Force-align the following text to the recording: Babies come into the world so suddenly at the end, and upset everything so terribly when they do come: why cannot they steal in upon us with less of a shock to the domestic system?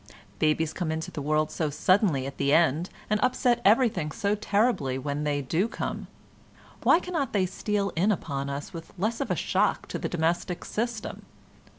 Babies 0.39 0.73
come 0.73 0.91
into 0.91 1.11
the 1.11 1.21
world 1.21 1.51
so 1.51 1.69
suddenly 1.69 2.25
at 2.25 2.37
the 2.37 2.51
end, 2.51 2.89
and 3.07 3.19
upset 3.21 3.61
everything 3.63 4.11
so 4.11 4.33
terribly 4.33 4.97
when 4.97 5.25
they 5.25 5.43
do 5.43 5.67
come: 5.67 6.07
why 6.81 6.99
cannot 6.99 7.33
they 7.33 7.45
steal 7.45 7.91
in 7.95 8.11
upon 8.11 8.49
us 8.49 8.73
with 8.73 8.93
less 8.97 9.21
of 9.21 9.29
a 9.29 9.35
shock 9.35 9.87
to 9.89 9.99
the 9.99 10.09
domestic 10.09 10.65
system? 10.65 11.21